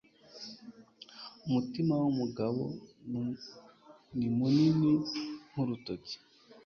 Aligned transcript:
Umutima 1.45 1.93
wumugabo 2.01 2.63
ni 4.17 4.27
munini 4.35 4.91
nkurutoki. 5.49 6.15